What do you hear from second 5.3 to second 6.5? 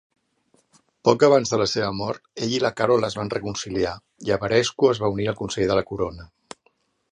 al consell de la corona.